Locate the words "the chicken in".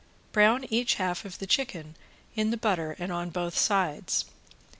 1.37-2.49